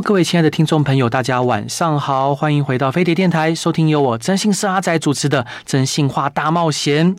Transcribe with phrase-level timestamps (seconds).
[0.00, 7.14] 各位亲爱的听众朋友，大家晚上好，欢迎回到飞碟电台，收听由我真心社阿仔主持的《真心话大冒险》。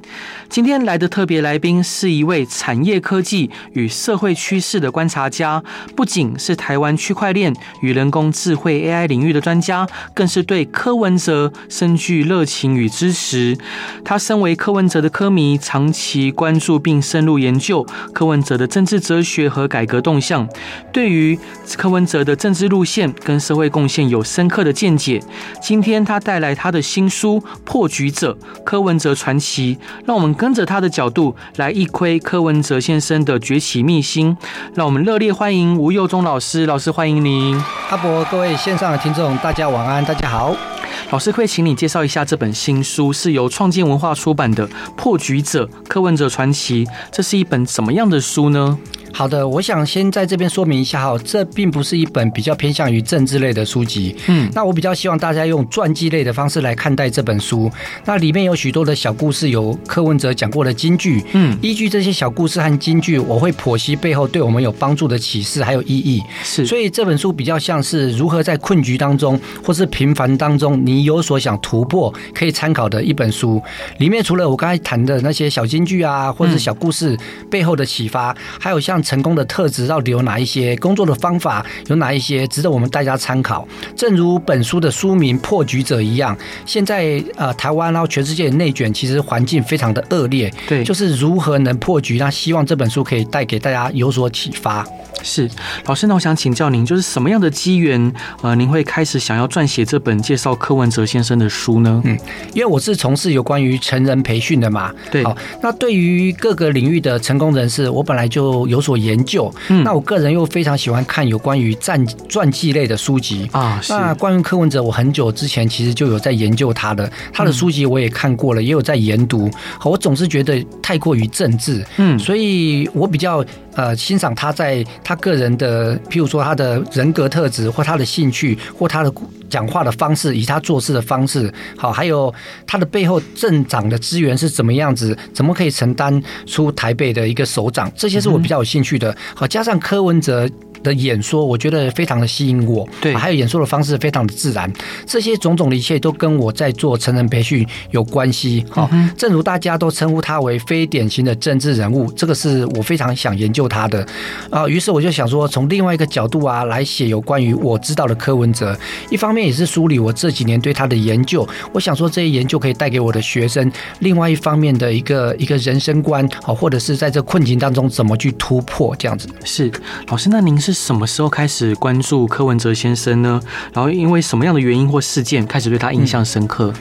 [0.50, 5.64] 今天来的特别来宾是一位产业科技与社会趋势的观察家，
[5.95, 13.58] 不仅是台湾区块链与人工智慧 AI 领域的专家，更是对柯文哲深具热情与支持。
[14.03, 20.48] 他身为柯文哲的柯迷，长期关注并深入研究柯文哲的政治哲学和改革动向，
[20.92, 21.38] 对于
[21.78, 25.22] 柯文哲的政治路线跟社会贡献有深刻的见解。
[25.62, 34.36] 今天他带来他的新书《破局者：柯文哲传奇》，让我们跟着他的角度来一窥柯文哲先生的崛起秘辛。
[34.75, 37.55] 让我们热烈欢迎吴佑忠老师，老师欢迎您。
[37.89, 40.73] 阿伯，各位线上的听众，大家晚安，大家好。
[41.12, 48.78] 老师可以请你介绍一下这本新书，是由创建文化出版的《破局者：柯文哲传奇》，这是一本什么样的书呢？
[49.16, 54.16] 好的，我想先在这边说明一下哈，这并不是一本比较偏向于政治类的书籍。
[54.28, 57.72] 嗯，那我比较希望大家用传记类的方式来看待这本书。
[58.06, 61.23] 那里面有许多的小故事，有柯文哲讲过的金句。
[61.34, 66.20] 嗯，依据这些小故事和金句，我会剖析背后对我们有帮助的启示还有意义。
[66.44, 73.61] 是，所以这本书比较像是如何在困局当中或是平凡当中，你有所想突破，可以参考的一本书。
[73.97, 77.17] 里面除了我刚才谈的那些小金句啊，或者是小故事
[77.49, 79.03] 背后的启发，还有像。
[79.03, 80.75] 成功的特质到底有哪一些？
[80.77, 83.67] 工作的方法有哪一些值得我们大家参考？
[83.97, 90.52] 正如本书的书名《破局者》一样，现在呃，台湾然后全世界内卷，其实环境非常的恶劣。
[90.67, 92.17] 对，就是如何能破局？
[92.17, 94.87] 那希望这本书可以带给大家有所启发。
[95.21, 95.49] 是
[95.86, 102.02] 老师，那我想请教您，就是什么样的机缘，呃，您会开始想要撰写这本介绍课文哲先生的书呢？
[102.05, 102.17] 嗯，
[102.54, 104.92] 因为我是从事有关于成人培训的嘛。
[105.11, 105.23] 对。
[105.23, 109.54] 好，那对于各个领域的成功人士，我本来就有所研究。
[109.70, 109.83] 嗯。
[109.83, 113.80] 那我个人又非常喜欢看有关于传传记类的书籍啊。
[113.82, 113.94] 是。
[113.94, 119.50] 那关于柯文哲，我很久之前其实就有在研究他的，他的书籍我也看过了，也有在研读。
[119.80, 121.86] 好，我总是觉得太过于政治。
[121.98, 122.17] 嗯。
[122.20, 123.44] 所以我比较。
[123.76, 129.12] 呃，欣赏他在他个人的，譬如说他的人格特质，或他的兴趣，或他的
[129.50, 132.34] 讲话的方式，以他做事的方式，好，还有
[132.66, 139.16] 他的背后镇长的资源是怎么样子，怎么可以承担出台北的一个首长，这些是我比较有兴趣的。
[139.36, 140.50] 好，加上柯文哲。
[140.83, 142.88] 的演说，我觉得非常的吸引我。
[143.01, 144.71] 对，还有演说的方式非常的自然，
[145.06, 148.63] 这些种种的一切都跟我在做成人培训有关系。
[148.69, 154.06] 好，正如大家都称呼他为非典型的政治人物，这个是我非常想研究他的
[154.50, 154.68] 啊。
[154.68, 158.77] 于是我就想说，从另外一个角度啊，来写有关于我知道的柯文哲。
[159.10, 169.30] 一方面也是梳理我这几年对他的研究，我想说这些研究可以带给我的学生另外一方面的一个一个人生观，好，或者是在这困境当中怎么去突破这样子。
[169.45, 169.71] 是，
[170.07, 170.73] 老师，那您是？
[170.74, 173.39] 什么时候开始关注柯文哲先生呢？
[173.74, 176.74] 然后因为什么样的原因或事件开始对他印象深刻？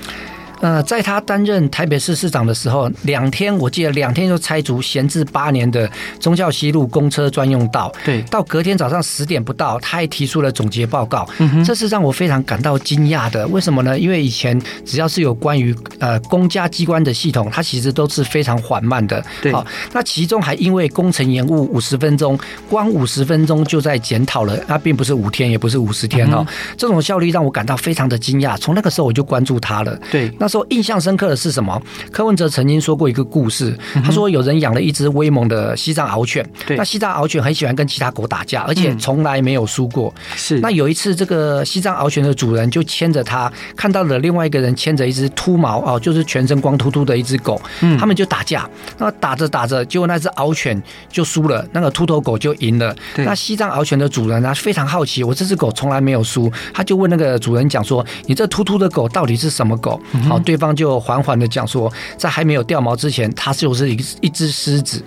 [0.62, 5.90] 呃，在他担任台北市市长的时候，两天我记得两天就拆除闲置八年的
[6.20, 7.92] 忠孝西路公车专用道。
[8.04, 11.28] 对，到隔天早上十点不到，他还提出了总结报告。
[11.38, 13.44] 嗯哼，这是让我非常感到惊讶的。
[13.48, 13.98] 为什么呢？
[13.98, 14.56] 因为以前
[14.86, 19.20] 只要是有关于呃公家机关的系统，它其实都是非常缓慢的。
[19.42, 22.38] 对，好，那其中还因为工程延误五十分钟，
[22.70, 26.46] 光五十分钟就在检讨了，那并不是五天，也不是五十天哦。
[26.46, 28.56] 嗯、这种效率让我感到非常的惊讶。
[28.56, 29.98] 从那个时候我就关注他了。
[30.12, 30.51] 对，那。
[30.52, 31.80] 说印象深刻的是什么？
[32.10, 33.74] 柯文哲曾经说过一个故事，
[34.04, 36.46] 他说有人养了一只威猛的西藏獒犬，
[36.76, 40.12] 那西藏獒犬很喜欢跟其他狗打架，而且从来没有输过。
[40.36, 47.58] 是，那有一次这个西藏獒犬的主人就牵着它，看到了另外一个人牵着一只秃毛哦，就是全身光秃秃的一只狗，
[47.98, 48.68] 他们就打架。
[48.98, 52.94] 那打着打着，结果那只獒犬就输了，那个秃头狗就赢了。
[53.16, 60.41] 那西藏獒犬的主人呢，非常好奇，我这只狗从来没有输，他就问那个主人讲说：“你这秃秃的狗到底是什么狗？”好。
[60.42, 65.02] 对方就缓缓的讲说，在还没有掉毛之前，他就是一一只狮子。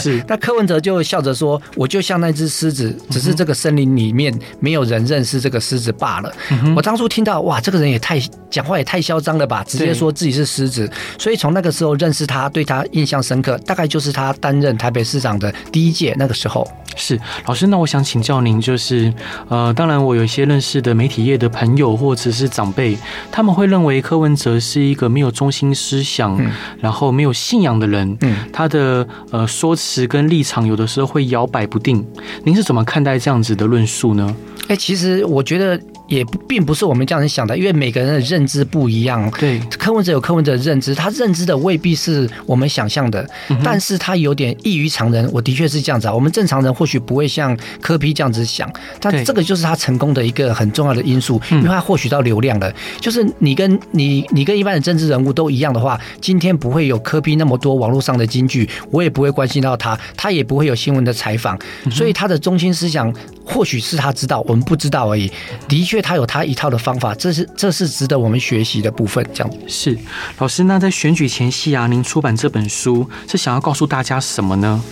[0.00, 6.32] 是， 那柯文哲就笑着说，我就像那只狮子，只是这个森林里面没有人认识这个狮子罢了。
[6.76, 8.20] 我当初听到，哇，这个人也太
[8.50, 10.90] 讲话也太嚣张了吧，直接说自己是狮子。
[11.18, 16.66] 所以从那个时候认识他，对他印象深刻，大概就是他担任台北市长的第一届那个时候。
[16.96, 19.12] 是老师，那我想请教您，就是
[19.48, 22.96] 呃，当然我有一些认识的媒体业的朋友或者是长辈，
[23.32, 26.50] 他们会认为柯文哲是一个没有中心思想，嗯、
[26.80, 32.04] 然后没有信仰的人，嗯，他的呃说辞跟立场有的时候会摇摆不定。
[32.44, 34.34] 您是怎么看待这样子的论述呢？
[34.62, 35.78] 哎、欸，其实我觉得。
[36.06, 39.30] 也并不是我们这样子想的，因为每个人的认知不一样。
[39.38, 45.26] 对，柯文哲有柯文哲的认知，他认知的未必是我们想象的，嗯、但是他有点异于常人。
[45.32, 48.70] 我的确是这样子啊，我们正常人或许不会像柯批这样子想，
[49.00, 52.70] 但这个就是他成功的一个很重要的因素，因为他获取到流量了。
[53.00, 61.58] 就是你跟你你跟一般的政治人物都一样的话，今天不会有柯批那么多网络上的金句，我也不会关心到他，他也不会有新闻的采访，
[61.90, 63.10] 所以他的中心思想
[63.42, 65.32] 或许是他知道，我们不知道而已。
[65.66, 65.93] 的确。
[65.94, 69.24] 因为他有他一套的方法，这是这是值得我们学习的部分。
[69.32, 69.96] 这样是
[70.38, 74.82] 老师，那在选举前夕啊，您出版这本书是想要告诉大家什么呢？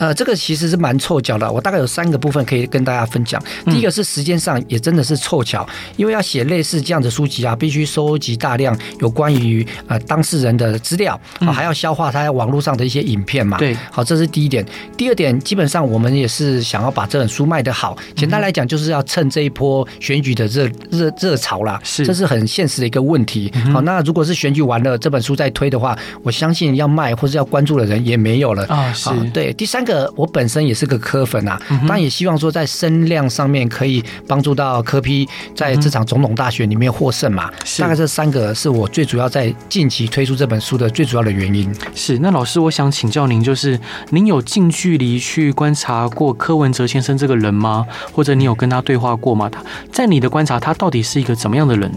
[0.00, 1.50] 呃，这个其实是蛮凑巧的。
[1.52, 3.40] 我大概有三个部分可以跟大家分享。
[3.66, 11.20] 第一个是时间上也真的是凑巧，因为要写类似这样的书籍啊，必须收集大量有关于呃当事人的资料，
[11.52, 13.58] 还要消化他在网络上的一些影片嘛。
[13.58, 14.64] 对，好，这是第一点。
[14.96, 17.94] 第二点，基本上我们也是想要把这本书卖得好。
[18.16, 21.78] 简单来讲，就是要趁这一波选举的热热热潮啦。
[21.84, 23.52] 是，这是很现实的一个问题。
[23.70, 28.90] 好，那如果是选举完了，这本书再推的话，我相信要卖或者要关注的人也没有了啊。
[28.94, 29.52] 是，对。
[29.52, 29.89] 第三个。
[30.16, 37.50] 我本身也是个科粉啊，当然也希望说在声量上面可以帮助到科批在这场总统大选里面获胜嘛。
[37.78, 41.72] 大概这三个是我最主要在近期推出这本书的最主要的原因。
[41.94, 43.78] 是，那老师，我想请教您，就是
[44.10, 47.86] 您有近距离去观察过柯文哲先生这个人吗？
[48.12, 49.48] 或者你有跟他对话过吗？
[49.48, 51.90] 他在你的观察，他到底是一个怎么样的人？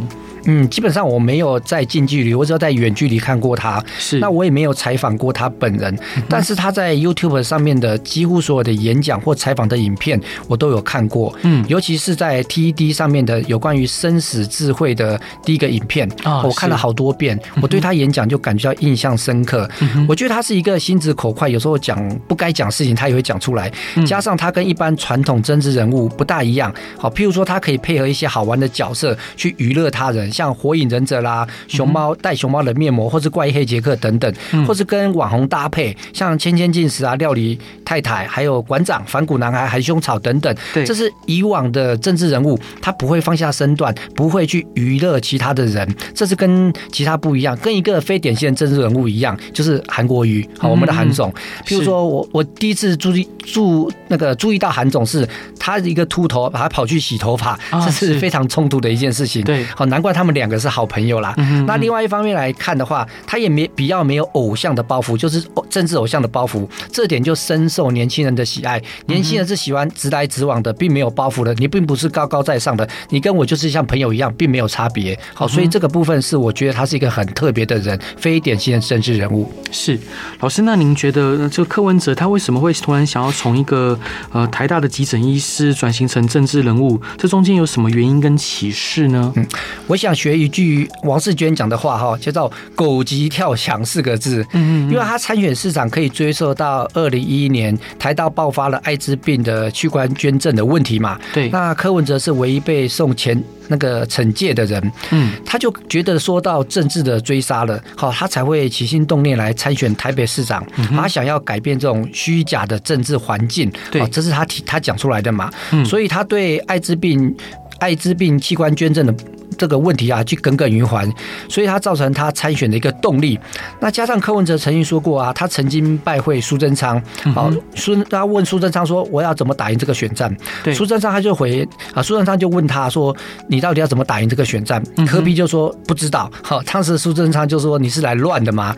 [0.46, 3.84] 嗯，基本上我没有在近距离，我只有在远距离看过他。
[3.98, 11.34] 是，那我也没有采访过他本人，嗯、但是他在 YouTube 上面的几乎所有的演讲或采访的影片，我都有看过。
[11.44, 17.40] 嗯，尤其是在 TED 上面的有关于生死智慧的第一个影片，哦、我看了好多遍。
[17.62, 19.70] 我对他演讲就感觉到印象深刻。
[19.80, 21.98] 嗯、我觉得他是一个心直口快，有时候讲
[22.28, 23.72] 不该讲事情，他也会讲出来。
[24.06, 26.74] 加上他跟一般传统政治人物不大一样。
[26.98, 30.33] 好，譬如说他可以配合一些好玩的角色去娱乐他人。
[30.34, 34.34] 像火影忍者啦，熊猫戴熊猫的面膜，或是怪异黑杰克等等，
[34.66, 40.54] 或是跟网红搭配，像千千进食啊、料理太太，还有馆长、反骨男孩、含胸草等等。
[40.74, 51.32] 对，这是以往的政治人物，他不会放下身段，不会去娱乐其他的人，这是跟其他不一样，跟一个非典型的政治人物一样，就是韩国瑜，好，我们的韩总。
[51.66, 55.28] 譬如说我我第一次注意注那个注意到韩总是，
[55.60, 59.44] 他一个秃头，把他跑去洗头发，这是非常冲突的一件事情。
[59.44, 60.23] 对，好，难怪他。
[60.24, 61.36] 他们两个是好朋友啦。
[61.68, 68.82] 那另外一方面来看的话，他也没比较没有偶像的包袱，就是政治偶像的包袱，这点就深受年轻人的喜爱。
[69.08, 71.54] 年轻人是喜欢直来直往的，并没有包袱的。
[71.56, 75.20] 你并不是高高在上的，你跟我就是像朋友一样，并没有差别。
[75.34, 79.52] 好，所以这个部分是我觉得他是一个很特别的人，非典型的政治人物。
[79.74, 80.00] 是
[80.40, 84.00] 老师，那您觉得这个柯文哲他为什么会突然想要从一个
[84.32, 86.98] 呃台大的急诊医师转型成政治人物？
[87.18, 89.34] 这中间有什么原因跟启示呢？
[89.36, 89.46] 嗯，
[89.88, 90.13] 我想。
[90.14, 94.46] 学一句王世娟讲的话哈，叫做“狗急跳墙”四个字。
[94.54, 101.20] 嗯嗯，因为他参选市长可以追溯到二零一一年台大爆发了艾滋病的器官捐赠的问题嘛。
[101.34, 104.92] 对，那柯文哲是唯一被送前那个惩戒的人。
[105.12, 110.66] 嗯，他就觉得说到政治的追杀了，好，他才会起心动念来参选台北市长。
[110.96, 113.72] 他想要改变这种虚假的政治环境。
[113.92, 115.52] 对，这是他提他讲出来的嘛。
[115.72, 117.36] 嗯，所以他对艾滋病
[117.80, 119.14] 艾滋病器官捐赠的。
[119.58, 121.08] 这个问题啊，去耿耿于怀，
[121.50, 123.40] 所以他造成他参选的一个动力。
[123.80, 127.02] 那加上柯文哲曾经说过啊，他曾经拜会苏贞昌，
[127.34, 130.36] 好，苏他问苏贞昌说，我要怎么打赢这个选战？
[130.64, 133.16] 对，苏贞昌他就回啊，苏贞昌就问他说，
[133.48, 134.84] 你到底要怎么打赢这个选战？
[135.08, 136.30] 柯比就说不知道。
[136.42, 138.76] 好，当时苏贞昌就说你是来乱的吗？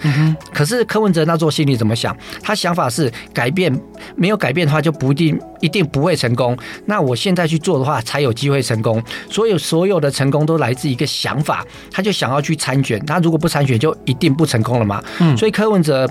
[0.53, 2.15] 可是柯文哲那时候心里怎么想？
[2.43, 3.73] 他想法是改变，
[4.15, 6.57] 没有改变的话就不一定一定不会成功。
[6.85, 9.01] 那我现在去做的话，才有机会成功。
[9.29, 10.64] 所有所有的成功都来。
[10.65, 12.99] 来自一个想法，他就想要去参选。
[13.05, 15.03] 他如果不参选，就一定不成功了嘛。
[15.19, 16.09] 嗯，所以柯文哲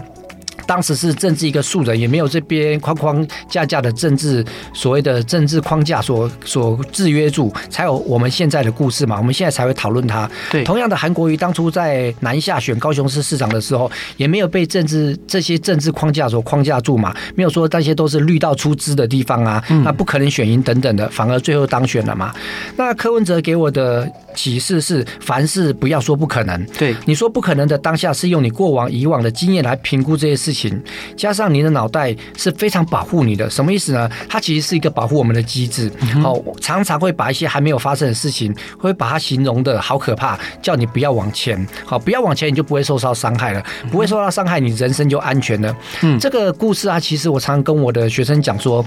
[0.66, 9.16] 当时是政治一个素人，也没有这边框框架架的政治所谓的政治框架所所制约住，才有我们现在的故事嘛。
[9.18, 10.28] 我们现在才会讨论它。
[10.50, 22.33] 对，同样的，韩国瑜当初在南下选高雄市市长的时候，也没有被政治这些政治框架所框架住嘛，没有说那些都是绿道出资的地方啊，那不可能选赢等等的，反而最后当选了嘛。
[22.76, 26.64] 那柯文哲给我的启示是，凡事不要说不可能。
[26.78, 30.82] 对，你说不可能的当下，是用你过往以往的经验来评估这些事情，
[31.16, 33.50] 加上你的脑袋是非常保护你的。
[33.50, 34.08] 什么意思呢？
[34.28, 35.90] 它其实是一个保护我们的机制。
[36.23, 41.66] 好，常常会把一些还没有发生的事情，会把它形容的好可怕，叫你不要往前。
[41.84, 45.76] 好，不要往前，你就不会受到伤害了，不会受到伤害，你人生就安全了。
[46.02, 48.84] 嗯，这个故事啊，其实我常常跟我的学生讲说。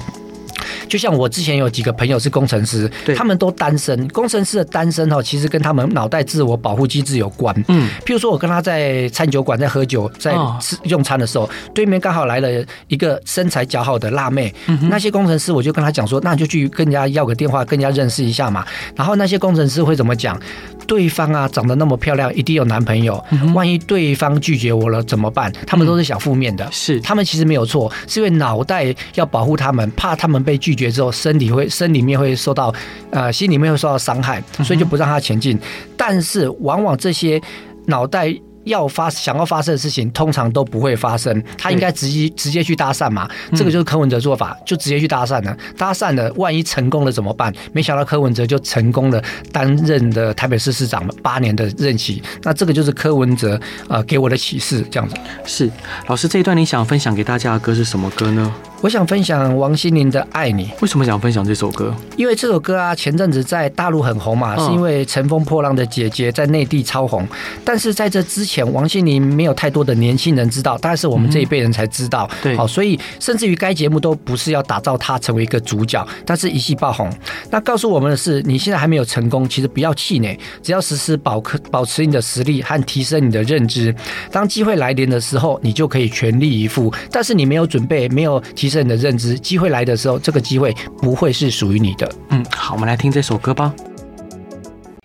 [0.87, 4.07] 就像我之前有几个朋友是工程师，他们都单身。
[4.09, 7.55] 工程师的单身哈，其实跟他们脑袋自我保护机制有关。
[7.67, 12.49] 嗯，譬如说我跟他在餐酒馆在喝酒，在吃用餐的时候，对面刚好来了
[12.87, 14.53] 一个身材姣好的辣妹。
[14.89, 18.65] 那些工程师我就跟他讲说，那你就去跟人家要个电话，跟人家认识一下嘛。
[18.95, 20.39] 然后那些工程师会怎么讲？
[20.88, 23.24] 对方啊，长得那么漂亮，一定有男朋友。
[23.53, 25.51] 万一对方拒绝我了怎么办？
[25.67, 26.67] 他们都是想负面的。
[26.72, 32.74] 是，他们其实没有错，是因为脑袋要保护他们，怕他们被拒绝之后，身体会身里面会受到，
[33.12, 35.60] 呃，心里面会受到伤害，所以就不让他前进。
[35.96, 37.39] 但是往往这些
[37.86, 38.34] 脑袋。
[38.67, 41.43] 要发想要发生的事情，通常都不会发生。
[41.57, 45.57] 他应该直接直接去搭讪嘛，这个就是柯文哲做法，就直接去搭讪了。
[45.77, 47.53] 搭讪了，万一成功了怎么办？
[47.74, 49.21] 没想到柯文哲就成功了，
[49.51, 52.21] 担任的台北市市长八年的任期。
[52.43, 55.15] 那这个就是柯文哲呃给我的启示，这样子。
[55.45, 55.69] 是
[56.07, 58.53] 老师，这一段你想分享给大家的歌是什么歌呢？
[58.79, 60.65] 我想分享王心凌的《爱你》。
[60.81, 61.91] 为什么想分享这首歌？
[62.15, 67.27] 因为这首歌啊，前阵子在大陆很红嘛，是因为《乘风破浪的姐姐》在内地超红。
[67.65, 72.29] 但是在这之前，王心凌没有太多的年轻人知道，大概是我们这一辈人才知道。
[72.43, 77.12] 对，好，所以甚至于该节目都不是要打造她成为一个主角，但是一夕爆红。
[77.50, 83.93] 那告诉我们的是，你现在还没有成功，其实不要气馁，只要时时保可保持你的实力和提升你的认知。
[84.31, 86.93] 当机会来临的时候，你就可以全力以赴。
[87.12, 88.66] 但是你没有准备，没有提。
[88.67, 92.12] 提升你的认知，机会来的时候，这个机会不会是属于你的。
[92.31, 93.74] 嗯，好，我们来听这首歌吧。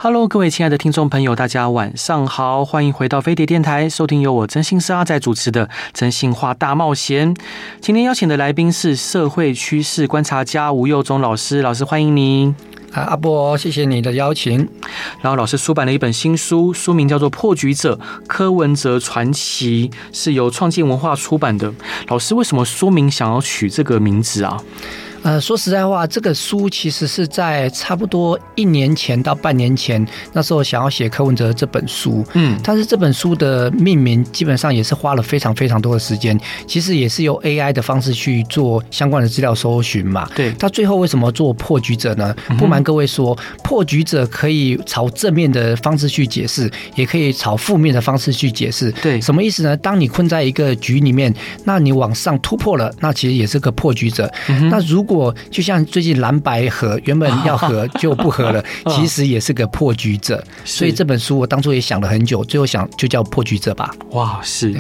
[0.00, 7.32] Hello，各位亲爱的听众朋友，大家晚上好，欢迎回到飞碟电台，收听由我真心是阿仔主持的《真心话大冒险》。
[7.80, 12.52] 今天邀请的来宾是社会趋势观察家吴佑忠老师，老师欢迎您。
[12.92, 14.68] 啊，阿波，谢谢你的邀请。
[15.20, 21.72] 然后老师出版了一本新书，书名叫做《破局者：柯文哲传奇》，是由创建文化出版的。
[22.08, 24.62] 老师为什么书名想要取这个名字啊？
[25.22, 32.24] 呃，说实在话，这个书其实是在差不多一年前到半年前，那时候想要写柯文哲这本书。
[32.34, 40.28] 嗯，但是这本书的命名基本上也是花了非常非常多的时间，其实也是由 AI 的方式去做相关的资料搜寻嘛。
[40.34, 42.34] 对，他最后为什么做破局者呢？
[42.58, 48.90] 不瞒各位说，破局者可以朝正面的方式去解释，也可以朝负面的方式去解释。
[49.02, 49.76] 对，什么意思呢？
[49.76, 51.32] 当你困在一个局里面，
[51.64, 54.28] 那你往上突破了，那其实也是个破局者。
[54.68, 60.42] 那如果我就像最近蓝白合，原本要合 就不合了，其实也是个破局者。
[60.64, 63.90] 所以这本书我当初也想了很久，最后想就叫破局者吧。
[64.10, 64.74] 哇，是。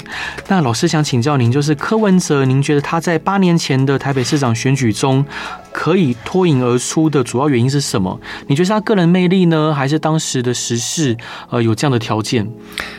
[0.48, 5.24] 那老师想请教您，就是柯文哲，您觉得他在八年前的台北市长选举中
[5.72, 8.18] 可以脱颖而出的主要原因是什么？
[8.46, 11.16] 你觉得是他个人魅力呢，还是当时的时事
[11.50, 12.46] 呃有这样的条件？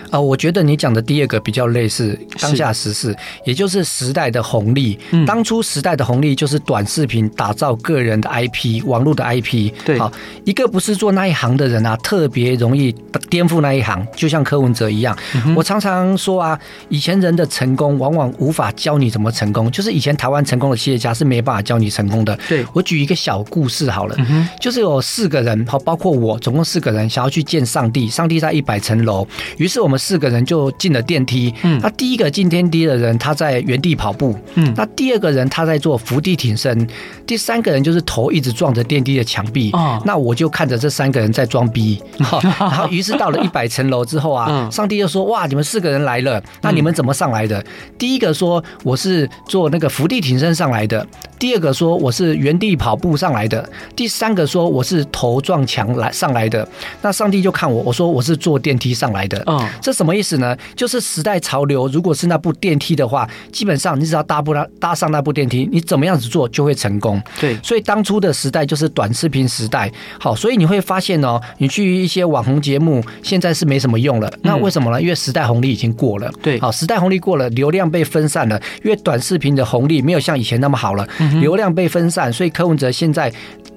[0.10, 3.16] 啊，我觉得你讲的第二个比较类似当下时事，
[3.46, 5.00] 也就是时代的红利。
[5.26, 9.72] 当初时代的红利就是短视频打造个人的 IP，网络的 IP。
[9.84, 10.12] 对，好，
[10.46, 12.92] 一个不是做那一行的人啊，特别容易
[13.28, 14.06] 颠覆那一行。
[14.16, 15.18] 就像柯文哲一样，
[15.56, 22.38] 我常常说啊，以前人的成功往往无法教你怎么成功，就是以前台湾成功的企业家是没办法教你成功的。
[22.48, 24.16] 对，我举一个小故事好了，
[24.60, 29.28] 就是有四个人，好，包括我，总共四个人想要去见上帝，上帝在一百层楼，
[29.58, 30.00] 于是我们。
[30.04, 31.54] 四个人就进了电梯。
[31.62, 34.38] 嗯，那第一个进电梯的人，他在原地跑步。
[34.56, 36.86] 嗯，那第二个人他在做伏地挺身。
[37.26, 39.72] 第三个人就是头一直撞着电梯的墙壁。
[39.72, 41.98] 哦，那我就看着这三个人在装逼。
[42.20, 47.64] 好，然后于是到了一百层楼之后啊，上帝就说：“哇，你们四个人来了，那你们怎么上来的？”
[47.98, 51.08] 第一个说：“我是做那个伏地挺身上来的。”
[51.40, 56.68] 第二个说：“我是原原地跑步上来的，第三个说我是头撞墙来上来的。
[57.02, 59.42] 那上帝就看我，我说我是坐电梯上来的。
[59.48, 60.56] 嗯，这什么意思呢？
[60.76, 67.20] 就是时代潮流，如果是那部电梯的话，基本上你只要搭不搭搭上那部电梯，你怎么样子做就会成功。
[67.42, 69.92] 对，所以当初的时代就是短视频时代。
[70.20, 74.32] 好，所以你会发现哦，你去一些网红节目，现在是没什么用了。
[74.44, 75.02] 那为什么呢？
[75.02, 76.32] 因为时代红利已经过了。
[76.44, 81.08] 对，好，时代红利过了，流量被分散了，因为短视频的红利没有像以前那么好了，
[81.40, 83.32] 流量被分散，所以柯文哲现在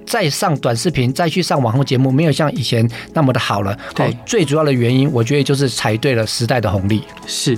[0.05, 3.77] 再上短视频，再去上网红节目，没有像以前那么的好了。
[3.93, 7.03] 对，最主要的原因，我觉得就是踩对了时代的红利。
[7.25, 7.57] 是，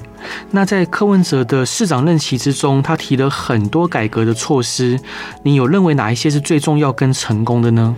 [0.51, 4.99] 那在柯文哲的市长任期之中，他提了很多改革的措施，
[5.43, 7.95] 你有认为哪一些是最重要跟成功的呢？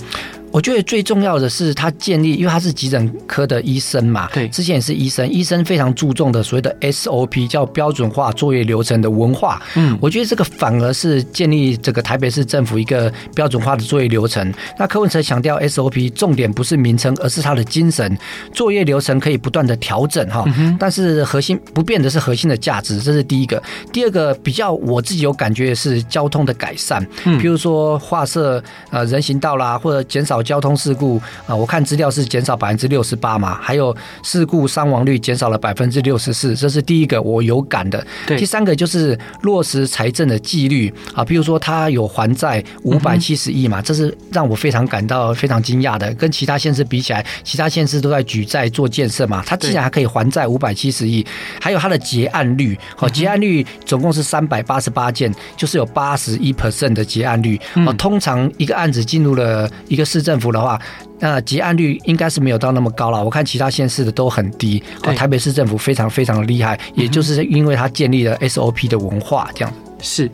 [0.51, 9.62] 我觉得最重要的是他建立，因为他是急诊科的医生嘛，对，之前也是医生，医生非常注重的所谓的 SOP，叫标准化作业流程的文化。
[9.75, 14.53] 嗯，我觉得这个反而是建立这个台北市政府一个标准化的作业流程。
[14.77, 18.17] 那柯文哲强调 SOP，重点不是名称，而是它的精神。
[18.53, 20.43] 作业流程可以不断的调整哈，
[20.77, 23.62] 但是核心不变的是核心的价值，这是第一个。
[23.93, 30.40] 第二个比较我自己有感觉的是交通的改善，嗯，比如说画设呃人行道啦，或者减少。
[30.41, 38.05] 交通事故啊，我看资料是减少百分之六十八嘛，还有事故伤亡率减少了百分之六十四，这是第一个我有感的。
[38.25, 46.13] 对，第三个就是落实财政的纪律啊，比如说他有还债五百七十亿嘛，这是让我非常感到非常惊讶的。
[46.15, 51.25] 跟其他县市比起来，其他县市都在举债做建设嘛，他竟然还可以还债五百七十亿，
[51.60, 57.93] 还有他的结案率，好，结案率总共是三百八十八件，就是有八十一 percent 的结案率啊。
[57.93, 60.79] 通常一个案子进入了一个市政府的话，
[61.19, 63.23] 那结案率应该是没有到那么高了。
[63.23, 64.81] 我看其他县市的都很低。
[65.01, 69.73] 台北市政府非常非常的厉害，也就是因为它建立了 SOP 的文化，这样。
[70.01, 70.29] 是，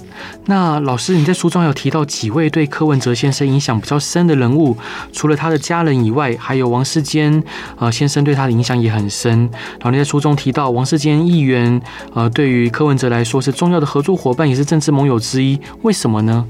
[0.46, 4.76] 那老师，你在书中有提到几位对柯文哲先生影响比较深的人物，
[5.12, 7.44] 除了他的家人以外，还有王世坚
[7.78, 9.40] 呃先生对他的影响也很深。
[9.74, 11.82] 然后你在书中提到王世坚议员，
[12.14, 15.60] 呃，对于柯文哲来说是重要的合作伙伴，也是政治盟友之一。
[15.82, 16.46] 为什么呢？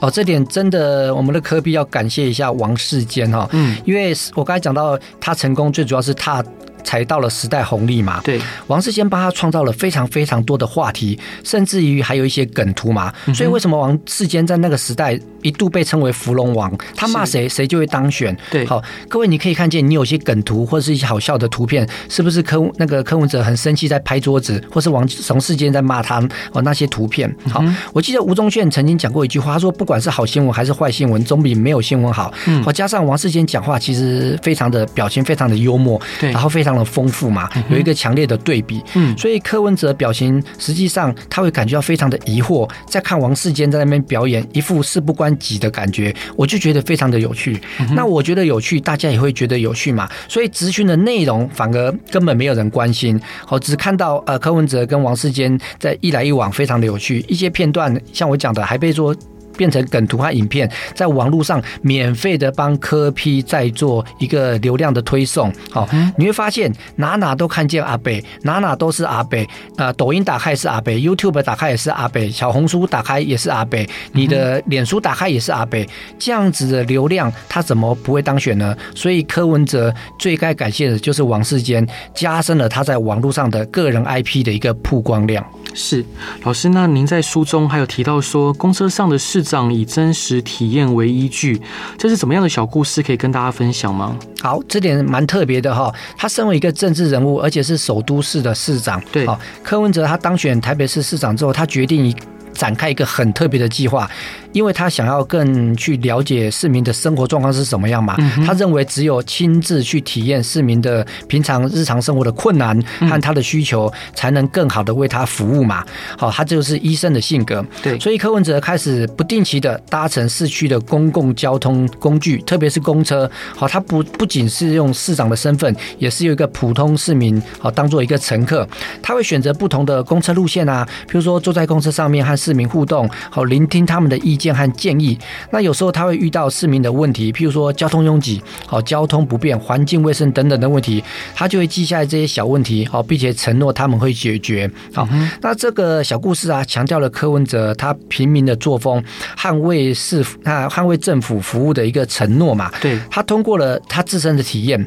[0.00, 6.44] 哦，这点真的，我们的科比要感谢一下王世坚哈，嗯，因为我刚才讲到他成功，最主要是他。
[6.84, 8.20] 踩到了时代红利嘛？
[8.24, 13.12] 对，王世坚帮他创造了非常非常多的话题，甚至于还有一些梗图嘛。
[13.34, 16.72] 所以为什么王世坚在那个时代一度被称为“芙蓉王”？
[16.96, 18.36] 他骂谁谁就会当选。
[18.50, 26.20] 对，好，各位你可以看见，你有些梗图或者是一些好笑的图片，是不是柯那个柯文哲很生气在拍桌子，或是王王世坚在骂他
[26.52, 26.62] 哦？
[26.62, 32.32] 那些图片，好，我记得吴宗宪曾经讲过一句话，他说不管是好新闻还是坏新闻，总比没有新闻好。
[32.46, 36.69] 嗯，好，加上王世坚讲话其实非常的表情非常的幽默，对，然后非常。
[36.84, 47.60] 丰富嘛，有一个强烈的对比，嗯，所以柯文哲表情实际上他会感觉到非常的疑惑，在看王世坚在那边表演一副事不关己的感觉，我就觉得非常的有趣。
[47.94, 50.08] 那我觉得有趣，大家也会觉得有趣嘛。
[50.28, 57.24] 所以咨询的内容反而根本没有人关心，好，只看到呃柯文哲跟王世坚在一来一往，非常的有趣。
[57.28, 59.14] 一些片段像我讲的，还被说。
[59.60, 65.52] 变成梗图和影片，在网络上免费的帮柯 P 在做一个流量的推送。
[65.70, 69.46] 好，你会发现哪哪都看见阿北，哪哪都是阿北。
[69.76, 75.86] 呃，抖音打开是阿北，YouTube 打开也是阿北，小红书打开也是阿北，你的脸书打开也是阿北。
[76.18, 78.74] 这样子的流量，他怎么不会当选呢？
[78.94, 85.44] 所以柯文哲最该感谢的就是王世坚，加深了他在网络上的个人 IP 的一个曝光量。
[85.74, 86.04] 是，
[86.42, 91.60] 老师，那您在书中还有提到说，公车上的市长以真实体验为依据，
[91.96, 94.16] 这是怎么样的小故事可以跟大家分享吗？
[94.40, 95.92] 好，这点蛮特别的哈。
[96.16, 102.14] 他身为一个政治人物，而且是首都市的市长，对，好，柯文哲他当选台北市市长之后，他决定
[102.52, 104.10] 展开一个很特别的计划。
[104.52, 115.84] 因为他想要更去了解市民的生活状况是什么样嘛，他认为只有亲自去体验市民的平常日常生活的困难和他的需求，才能更好的为他服务嘛。
[116.18, 117.64] 好，他就是医生的性格。
[117.82, 123.30] 对，所以柯文哲开始不定期的搭乘市区的公共交通工具，特别是公车。
[123.54, 128.66] 好，他不不仅是用市长的身份，也是有一个普通市民，好当做一个乘客。
[129.02, 134.50] 他会选择不同的公车路线啊，比如说坐在公车上面和市民互动，好聆听他们的意见。
[134.50, 135.16] 建和建议，
[135.52, 141.04] 那有时候他会遇到市民的问题，譬如说交通拥挤、好交通不便、环境卫生等等的问题，
[141.36, 144.68] 他就会记下来这些小问题，好，并且承诺他们会解决。
[144.92, 145.08] 好，
[145.40, 149.00] 那这个小故事啊，强调了柯文哲他平民的作风，
[149.38, 152.72] 捍卫市啊，捍卫政府服务的一个承诺嘛。
[152.80, 154.84] 对，他通过了他自身的体验。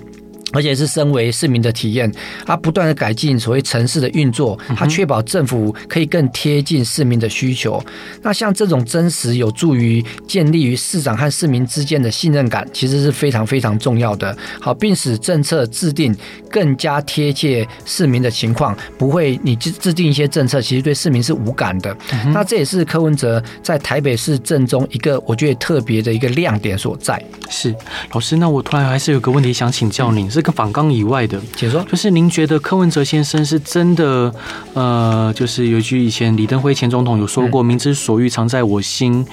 [0.54, 2.10] 而且是身为市民的体验，
[2.46, 7.84] 它不断的改进所谓城市的运作，它确保政府可以更贴近市民的需求。
[8.22, 14.38] 那像这种真实有助于建立于市长和市民之间的信任感，其实是非常非常重要的。
[14.62, 16.16] 好，并使政策制定
[16.52, 21.98] 更加贴切市民的情况，不会你制制定一些政策，其实对市民是无感的。
[22.32, 27.20] 那这也是柯文哲在台北市政中一个我觉得特别的一个亮点所在。
[27.50, 27.74] 是
[28.12, 30.43] 老师，那我突然还是有个问题想请教您，是。
[30.44, 34.32] 个访纲以外的，请说就是您觉得柯文哲先生是真的，
[34.74, 39.26] 呃，就是有一句以前李登辉前总统有说过“民之所欲，常在我心”，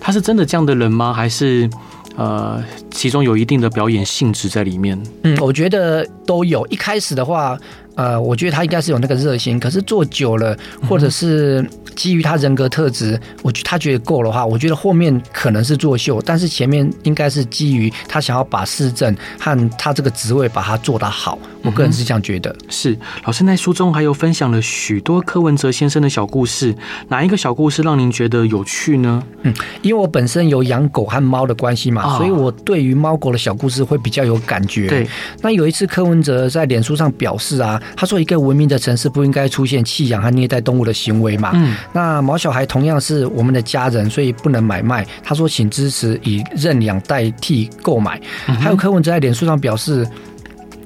[0.00, 1.12] 他是真的这样的人吗？
[1.12, 1.68] 还是
[2.16, 5.00] 呃，其中有一定的表演性质在里面？
[5.22, 6.66] 嗯，我觉得都有。
[6.66, 7.56] 一开始的话，
[7.98, 10.56] 呃，我觉得他应该是有那个热心，可是做久了，
[10.88, 11.68] 或者是。
[11.96, 21.36] 基于他人格特质，我觉他觉得够的话，我觉得后面可能是作秀，但是前面应该是基于他想要把市政和他这个职位把它做得好。
[21.64, 22.50] 我个人是这样觉得。
[22.50, 26.72] 嗯、是老师在书中还有分享了许多柯文哲先生的小故事，
[27.08, 29.20] 哪一个小故事让您觉得有趣呢？
[29.42, 34.86] 嗯，因为我本身有养狗和猫的关系嘛，哦、所以我对于猫狗的小故事会比较有感觉。
[34.86, 35.04] 对，
[35.42, 41.52] 那有一次柯文哲在脸书上表示啊，他说一个文明的城市不应该出现弃养和虐待动物的行为嘛。
[41.54, 41.76] 嗯。
[41.92, 45.06] 那毛小孩同样是我们的家人，所以不能买卖。
[45.22, 48.20] 他说，请支持以认养代替购买。
[48.46, 50.06] 还有柯文哲在脸书上表示，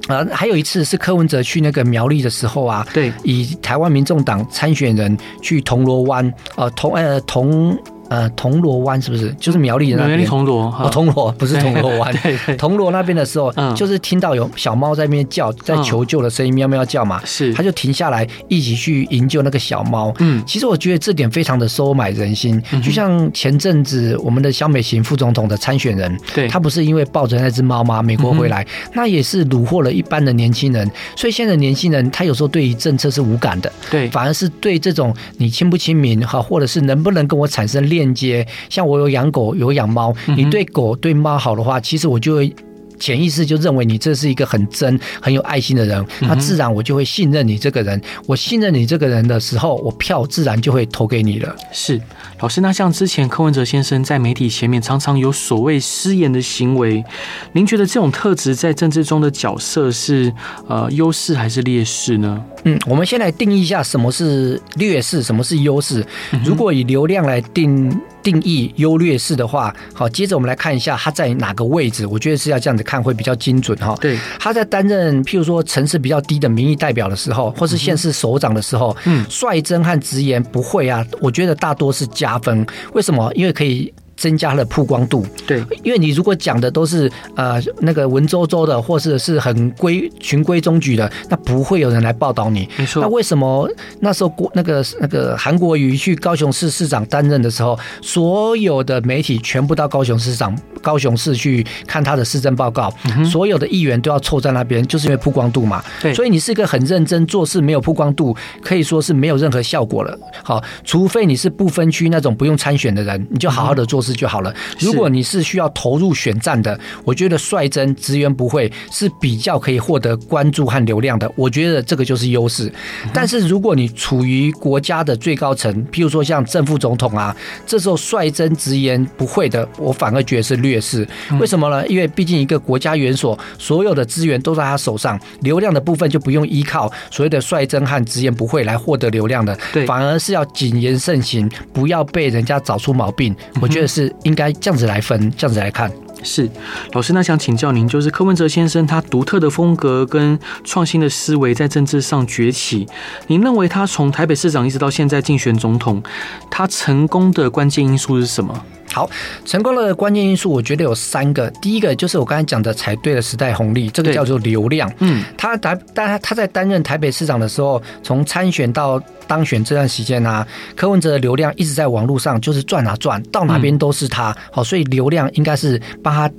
[0.08, 7.76] 呃，还有一次是柯文哲去那个苗栗的时候啊，对，以台湾民众党参选人去铜锣湾，呃，铜呃铜。
[8.12, 10.22] 呃，铜锣湾是不是就是苗栗那边？
[10.26, 12.14] 铜锣哦，铜锣不是铜锣湾。
[12.58, 17.22] 铜锣那边的时候，就是听到有小猫在那边叫，在求救的声音，喵喵叫嘛。
[17.24, 20.12] 是，他就停下来一起去营救那个小猫。
[20.18, 22.62] 嗯，其实我觉得这点非常的收买人心。
[22.82, 28.02] 就像前阵子我们的萧美琴副总统的参选人，对，他不是因为抱着那只猫吗？
[28.02, 30.86] 美国回来，那也是虏获了一般的年轻人。
[31.16, 38.01] 所以现在年轻人他有时候对于政策是无感的，对，反而是对这种你亲不亲民哈，或者是能不能跟我产生恋。
[38.02, 42.52] 链接，像我有养狗有养猫，你对狗对猫好的话，其实我就会
[42.98, 48.00] 潜意识就认为你这是一个很真很有爱心的人，那自然我就会信任你这个人。
[48.26, 51.54] 我信任你这个人的时候，我票自然就会投给你了。
[51.72, 52.00] 是
[52.40, 57.04] 老师，那像之前柯文哲先生在媒体前面常常有所谓失言的行为，
[57.52, 60.32] 您觉得这种特质在政治中的角色是
[60.68, 62.44] 呃优势还是劣势呢？
[62.64, 66.04] 嗯，我们先来定义一下什么是劣势，什么是优势。
[66.44, 72.06] 如果以流量来定定义优劣势的话，好，接着我们来看一下他在哪个位置。
[72.06, 73.96] 我觉得是要这样子看会比较精准哈。
[74.00, 82.64] 对，他在担任譬如说层次比较低的民意代表的时候，或是县市首长的时候，嗯，率真和直言不讳啊，我觉得大多是加分。
[82.92, 83.32] 为什么？
[83.34, 83.92] 因为可以。
[84.22, 92.68] 增加了曝光度，对，因为你如果讲的都是呃那个文绉绉的，或者是很规循规中矩的，那不会有人来报道你。
[92.76, 93.02] 没错。
[93.02, 105.82] 那为什么那时候国那个那个韩国瑜去高雄市市长担任的时候，所有的媒体全部到高雄市长高雄市去看他的市政报告，嗯、所有的议员都要凑在那边，就是因为曝光度嘛。
[106.00, 106.14] 对。
[106.14, 110.16] 所以你是一个很认真做事，没有曝光度，可以说是没有任何效果了。
[110.44, 114.11] 好，除非你是不分区那种不用参选的人，你就好好的做事。
[114.14, 114.54] 就好了。
[114.78, 121.30] 如果你是需要投入选战的，我觉得率真直言不讳是比较可以获得关注和流量的。
[121.36, 122.72] 我觉得这个就是优势。
[123.12, 131.06] 但是如果你处于国家的最高层，譬如说像正副总统啊，这时候率真直言不讳的，我反而觉得是劣势。
[131.38, 131.86] 为什么呢？
[131.86, 143.34] 因为毕竟一个国家元首，所有的资源都在他手上，流量的部分就不用依靠所谓的率真和直言不讳来获得流量的，反而是要谨言慎行，不要被人家找出毛病。
[143.60, 144.01] 我觉得是。
[144.22, 145.90] 应该这样子来分，这样子来看。
[146.24, 146.48] 是
[146.92, 152.86] 老师，那想请教您，就是柯文哲先生他独特的风格跟创新的思维在政治上崛起，
[153.26, 156.00] 您认为他从台北市长一直到现在竞选总统，
[156.48, 158.64] 他成功的关键因素是什么？
[158.92, 159.08] 好，
[159.44, 161.50] 成功的关键因素，我觉得有三个。
[161.62, 164.92] 第一个就是我刚才讲的踩对了时代红利，这个叫做流量。
[164.98, 174.36] 嗯，他担，但他他在担任台北市长的时候，从参选到当选这段时间啊，柯文哲的流量一直在网络上就是转啊转，到哪边都是他。
[174.50, 176.30] 好，所以流量应该是帮他。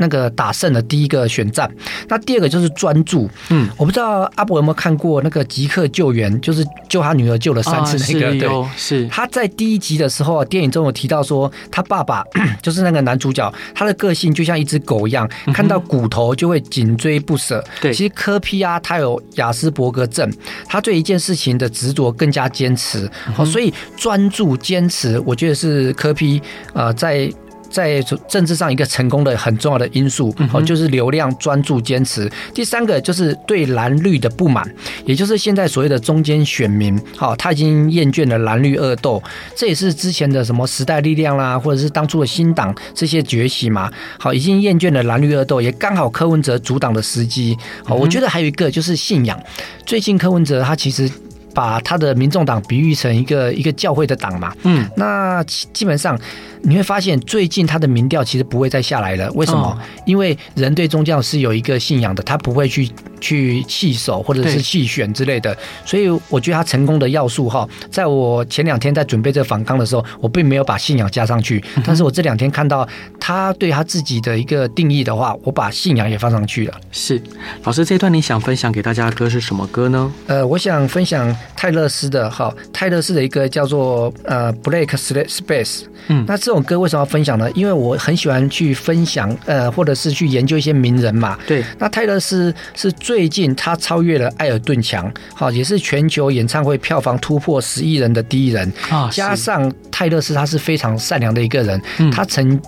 [0.00, 1.70] 那个打胜的第一个选战，
[2.08, 3.28] 那第二个就是专注。
[3.50, 8.48] 嗯，我不知道阿伯有没有看过那个《即刻救援》，就是救他女儿救了三次那个。
[8.48, 12.24] 啊、对，是他在第一集的时候，电影中有提到说，他爸爸
[12.62, 17.62] 就是那个男主角，他的个性就像一只狗一样，看到骨头就会紧追不舍。
[17.82, 20.32] 对、嗯，其实科 P 啊，他有亚斯伯格症，
[20.66, 23.06] 他对一件事情的执着更加坚持。
[23.34, 26.40] 好、嗯，所以专注坚持，我觉得是科 P
[26.72, 27.30] 呃在。
[27.70, 32.30] 在政治上一个成功的很重要的因素，哦，就是流量、专注、坚持。
[32.52, 34.68] 第三个就是对蓝绿的不满，
[35.04, 39.22] 也就是现在所谓的中间选民，好，他已经厌倦了蓝绿恶斗，
[39.54, 47.56] 这也是之前的什么时代力量啦，或者是当初的新党这些崛起嘛，好，已经厌倦了蓝绿恶斗，也刚好柯文哲阻挡的时机。
[47.84, 49.40] 好，我觉得还有一个就是信仰，
[49.86, 51.10] 最近柯文哲他其实。
[51.60, 56.18] 把他的民众党比喻成一个一个教会的党嘛，嗯，那基本上。
[56.62, 59.30] 你会发现，最近他的民调其实不会再下来了。
[59.32, 59.68] 为什么？
[59.68, 62.86] 哦、因为人对宗教是有一个信仰的，他不会去
[63.20, 65.56] 去弃守或者是弃选之类的。
[65.84, 71.62] 所以我觉得他成功的要素哈，在我前两天在准备这个访纲的时候，我并没有把信仰加上去。
[71.84, 72.86] 但是我这两天看到
[73.18, 76.74] 他对他自己的一个定义的话，我把信仰也放上去了。
[76.90, 77.20] 是，
[77.64, 80.12] 老师，这段你想分享给大家的歌是什么歌呢？
[80.26, 85.82] 呃，我想分享泰勒斯的哈，泰勒斯的一个叫做呃 Black Space。
[86.08, 87.50] 嗯，那这种歌为什么要分享呢？
[87.52, 91.38] 因为我很喜欢去分享，呃，或者是去研究一些名人嘛。
[91.46, 99.10] 对，那泰勒斯是最近他超越了艾尔顿强，好，也是全球演唱会票房突破十亿人的第一人啊。
[99.12, 102.62] 加上泰勒斯他是非常善良的一个人，嗯、他曾。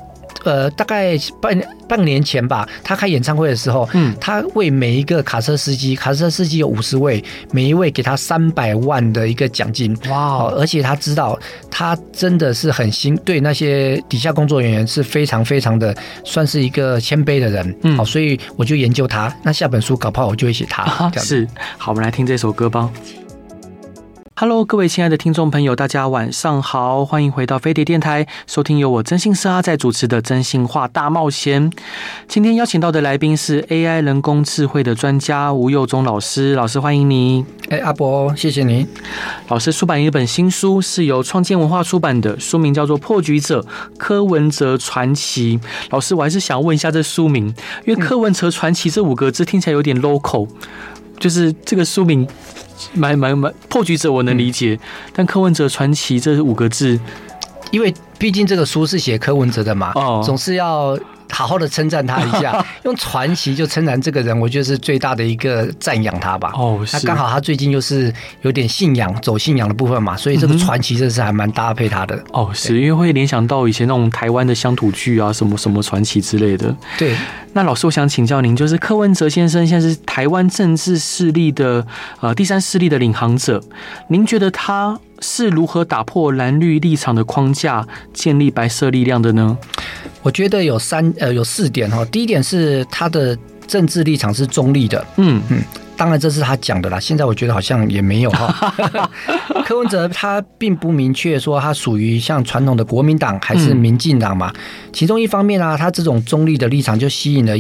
[0.45, 10.47] 呃，大概半半年前吧，他开演唱会的时候，嗯，他为每一个卡车司机，卡车司机有五十位，每一位给他三百万的一个奖金，哇！
[10.57, 11.39] 而且他知道，
[11.71, 21.47] 他真的是很心对那些底下工作人员是非常非常的，算是一个谦卑的人，嗯，好，所以我就研究他，那下本书搞不好我就会写他， 啊，是，
[21.79, 22.91] 好，我们来听这首歌吧。
[24.43, 31.71] Hello，各位亲爱的听众朋友，大家晚上好，欢迎回到飞碟电台，收听由我征信社阿仔主持的《真心话大冒险》。
[32.27, 37.47] 今天邀请到的来宾是 AI 人工智慧的专家吴佑忠老师，老师欢迎你。
[37.69, 38.85] 哎，阿伯，谢谢你。
[39.47, 43.65] 老师出版一本新书，是由创建文化出版的，书名叫做《破局者：
[43.97, 45.57] 柯文哲传奇》。
[45.91, 47.47] 老师，我还是想问一下这书名，
[47.87, 50.49] 因为“柯文哲传奇”这五个字听起来有点 local，
[51.21, 52.27] 就是这个书名。
[52.95, 56.99] 蛮蛮蛮破局者我能理解，嗯、但柯文哲传奇这五个字，
[57.71, 60.99] 因为毕竟这个书是写柯文哲的嘛，哦，总是要。
[61.33, 66.53] 好好的称赞他一下， 用传奇就称赞这个人，我觉得是最大的一个赞扬他吧。
[66.55, 72.15] 哦，那刚好他最近又是有点信仰，走信仰的部分嘛，所以这个传奇真是还蛮搭配他的。
[72.17, 76.75] 嗯、哦，是因为会联想到以前那种台湾的乡土剧啊，什么什么传奇之类的。
[76.99, 77.17] 对，
[77.55, 81.85] 那老师，我想请教您，就是柯文哲先生现在是台湾政治势力的
[82.21, 83.63] 呃第三势力的领航者，
[84.09, 89.57] 您觉得他是如何打破蓝绿立场的框架，建立白色力量的呢？
[90.23, 95.63] 我觉得有三呃有四点哈，第一点是他的政治立场是中立的，嗯嗯。
[96.03, 98.75] 当然这是他讲的啦，现在我觉得好像也没有哈。
[99.65, 104.53] 柯文哲他并不明确说他属于像传统的国民党还是民进党嘛。
[104.93, 107.57] 其中一方面啊，他这种中立的立场就吸引了，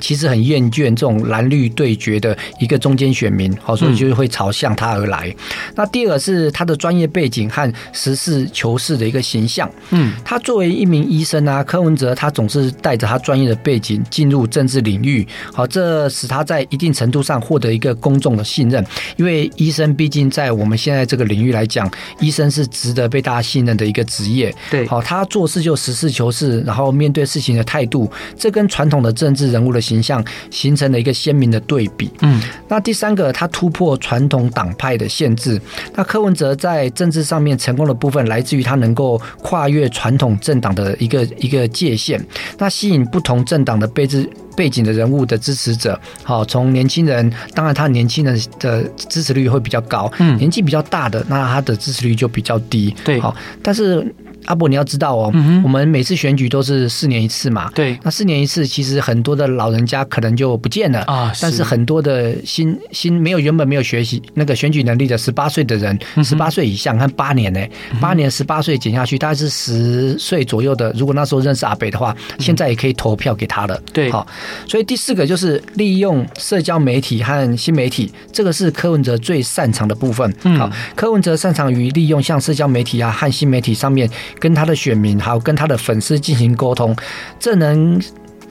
[0.00, 5.30] 其实很厌倦这种蓝绿对决的一个中间选民，好，所以就会朝向他而来。
[5.74, 9.70] 那第二个是他的专业背景和实事求是的一个形象。
[9.90, 17.82] 嗯，他作为一名医生啊，柯文哲他总是带着他专业的背景进入政治领域，好，这使他在一定程度上获得一个。
[17.82, 21.90] 一个公众的信任，因为医生毕竟在我们现在这个领域来讲，
[22.20, 24.54] 医生是值得被大家信任的一个职业。
[24.70, 32.08] 对，好，他做事就实事求是，然后面对事情的态度，这跟传统的政治人物的形象形成了一个鲜明的对比。
[32.20, 35.60] 嗯，那第三个，他突破传统党派的限制。
[35.96, 42.24] 那柯文哲在政治上面成功的部分，来自于他能够跨越传统政党的一个一个界限，
[42.58, 44.30] 那吸引不同政党的被支。
[44.56, 54.14] 背景的人物的支持者，好，从年轻人，当然他年轻人的支持率会比较高，嗯，年纪比较大的，那他的支持率就比较低，对，好，但是。
[54.46, 57.70] 阿伯，你要知道哦，我们每次选举都是四年一次嘛。
[57.74, 61.32] 对，那四年一次，其实很多的老人家可能就不见了啊。
[61.40, 67.60] 但是很多的新新没有原本没有学习那个选举能力的十八岁的人，十八岁以下，看八年呢，
[68.00, 70.92] 八年十八岁减下去，大概是十岁左右的。
[70.96, 73.80] 如果那时候认识阿北的话，现在也可以投票给他了。
[73.92, 74.26] 对，好，
[74.66, 80.34] 所以第四个就是利用社交媒体和新媒体，这个是柯文哲最擅长的部分。
[80.58, 84.10] 好，柯文哲擅长于利用像社交媒体啊和新媒体上面。
[84.38, 86.94] 跟他的选民还有跟他的粉丝进行沟通，
[87.38, 88.00] 这能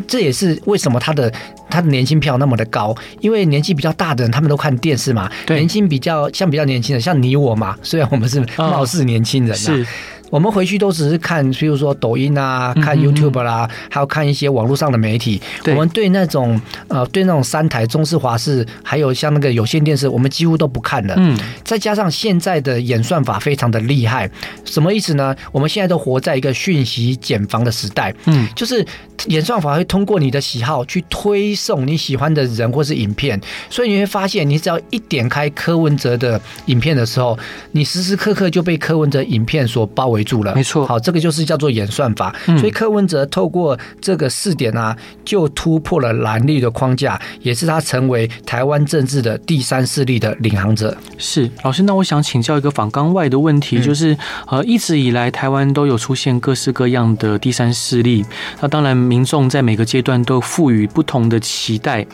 [0.07, 1.31] 这也是为什么他的
[1.69, 5.57] 他的年轻票那么的高，因为年纪比较大的人他们都看电视嘛，对。
[5.57, 9.85] 年轻比较像比较年轻的像你我嘛，虽然我们是貌似年轻人，啊，是
[10.31, 15.39] 我们回去都只是看，比如说抖音啊，看 YouTube 啦，还有看一些网络上的媒体。
[15.67, 21.13] 我们对那种呃，对那种三台中视、华视，还有像那个有线电视，我们几乎都不看了。
[21.17, 24.29] 嗯，再加上现在的演算法非常的厉害，
[24.63, 25.35] 什么意思呢？
[25.51, 28.15] 我们现在都活在一个讯息茧房的时代。
[28.25, 28.85] 嗯，就是
[29.27, 33.39] 演算法会通过你的喜好去推送你喜欢的人或是影片，
[33.69, 37.37] 所以你会发现，你只要一点开柯文哲的影片的时候，
[37.73, 40.53] 你时时刻刻就被柯文哲影片所包围住了。
[40.55, 42.33] 没错，好，这个就是叫做演算法。
[42.57, 50.95] 所以柯文哲透过这个试点啊，就突破了蓝绿的框架，也是他成为台湾政治的第三势力的领航者。
[51.17, 58.25] 是老师，那我想请教一个访纲外的问题，就是呃，一直以来台湾都有出现各式各样的第三势力，
[58.61, 62.05] 那当然民众在每个阶段都赋予不同的期待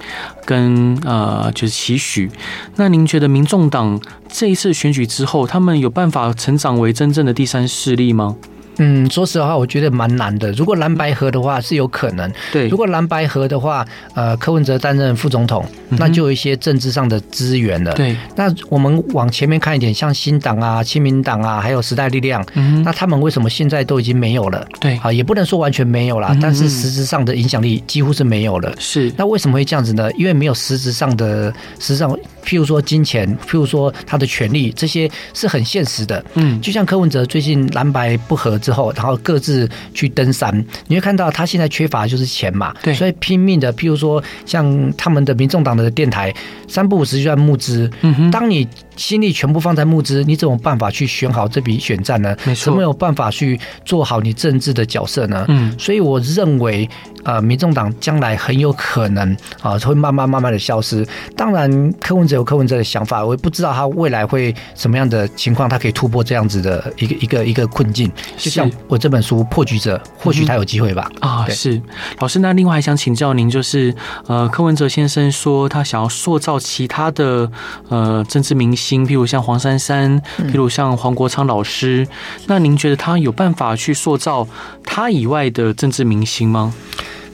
[0.46, 2.30] 跟呃就是期许。
[2.76, 8.36] 那您觉得民众党这一次选举之后，他们有办法成长为真正的第三势力吗？
[8.80, 10.52] 嗯，说实话，我觉得蛮难的。
[10.52, 12.32] 如果蓝白合的话，是有可能。
[12.54, 17.92] 对，如果蓝白合的话，呃，柯文哲担任副总统，那就有一些政治上的资源了。
[17.94, 24.64] 对，那我们往前面看一点，像新党啊、亲民党啊，还有时代力量，嗯，那他们为什么现在都已经没有了？
[24.80, 28.72] 对，啊，也不能说完全没有了，但是实质上的影响力几乎是没有了。
[28.78, 30.12] 是，那为什么会这样子呢？
[30.20, 32.16] 因为没有实质上的，实质上，
[32.48, 36.24] 譬如说金钱，譬如说他的权利，这些是很现实的。
[36.36, 38.58] 嗯，就像柯文哲最近蓝白不合。
[38.60, 46.34] 之后，然后各自去登山，你会看到他现在缺乏的就是钱嘛，对，所以拼命的，譬如说像他们的民众党的电台，
[46.68, 47.90] 三不五时就在募资。
[48.02, 52.36] 嗯哼，当你心力全部放在募资，你怎么办法去选好这笔选战呢？
[52.46, 55.46] 没错，怎么有办法去做好你政治的角色呢？
[55.48, 56.90] 嗯，所以我认为，
[57.28, 61.06] 呃，民众党将来很有可能啊，会慢慢慢慢的消失。
[61.36, 68.10] 当然，柯文哲有柯文哲的想法，我也不知道他未来会什么样的情况，他可以突破这样子的一个一个一个困境。
[68.38, 71.12] 就像我这本书《破局者》，或许他有机会吧？
[71.20, 71.82] 啊、嗯，是
[72.20, 72.40] 老师。
[72.40, 73.94] 那另外还想请教您，就是
[74.28, 77.52] 呃，柯文哲先生说他想要塑造其他的
[77.90, 82.08] 呃政治明星，譬如像黄珊珊，譬如像黄国昌老师。
[82.10, 84.48] 嗯、那您觉得他有办法去塑造
[84.86, 86.74] 他以外的政治明星吗？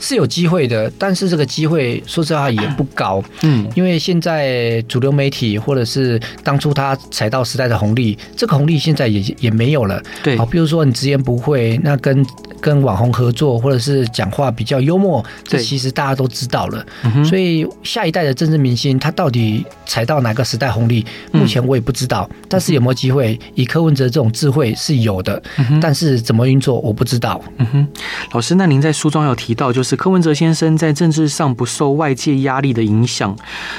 [0.03, 3.23] 是有机会的，但是这个机会说实话也不高。
[3.43, 10.03] 嗯，因为现在主流媒体或者是当初他踩到时代的红利，这个红利现在也也没有了。
[10.21, 12.21] 对，好，比如说你直言不讳，那跟
[12.63, 16.85] 跟网红合作，或者是讲话比较幽默，这其实大家都知道了。
[17.25, 22.29] 所以下一代的政治明星，他到底踩到哪个时代红利，目前我也不知道。
[22.47, 23.37] 但是有没有机会？
[23.55, 25.41] 以柯文哲这种智慧是有的，
[25.81, 27.41] 但是怎么运作我不知道。
[27.57, 27.87] 嗯哼，
[28.31, 29.97] 老师，那您在书中有提到，就是。
[30.03, 33.33] 柯文哲先生在政治上不受外界压力的影响，